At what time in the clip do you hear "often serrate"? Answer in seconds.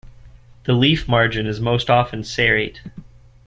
1.87-2.81